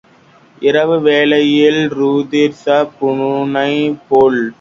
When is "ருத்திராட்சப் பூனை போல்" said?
1.91-4.41